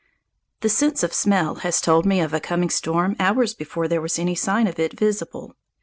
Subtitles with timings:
[0.61, 4.17] The sense of smell has told me of a coming storm hours before there was
[4.17, 5.55] any sign of it visible.